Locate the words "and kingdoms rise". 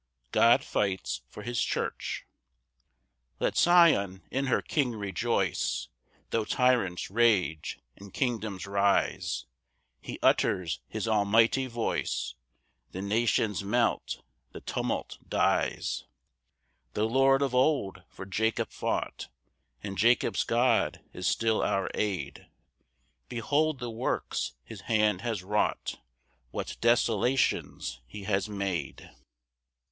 7.95-9.45